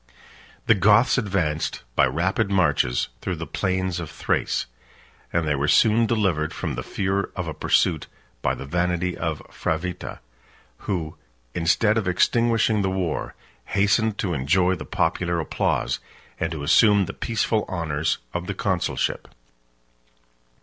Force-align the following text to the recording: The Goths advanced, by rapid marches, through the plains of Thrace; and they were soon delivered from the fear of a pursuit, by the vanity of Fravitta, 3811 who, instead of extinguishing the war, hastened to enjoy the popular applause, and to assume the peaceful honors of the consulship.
The 0.65 0.73
Goths 0.73 1.19
advanced, 1.19 1.83
by 1.95 2.07
rapid 2.07 2.49
marches, 2.49 3.09
through 3.21 3.35
the 3.35 3.45
plains 3.45 3.99
of 3.99 4.09
Thrace; 4.09 4.65
and 5.31 5.47
they 5.47 5.53
were 5.53 5.67
soon 5.67 6.07
delivered 6.07 6.55
from 6.55 6.73
the 6.73 6.81
fear 6.81 7.29
of 7.35 7.47
a 7.47 7.53
pursuit, 7.53 8.07
by 8.41 8.55
the 8.55 8.65
vanity 8.65 9.15
of 9.15 9.43
Fravitta, 9.51 10.17
3811 10.79 10.85
who, 10.87 11.17
instead 11.53 11.99
of 11.99 12.07
extinguishing 12.07 12.81
the 12.81 12.89
war, 12.89 13.35
hastened 13.65 14.17
to 14.17 14.33
enjoy 14.33 14.73
the 14.73 14.85
popular 14.85 15.39
applause, 15.39 15.99
and 16.39 16.51
to 16.51 16.63
assume 16.63 17.05
the 17.05 17.13
peaceful 17.13 17.63
honors 17.69 18.17
of 18.33 18.47
the 18.47 18.55
consulship. 18.55 19.27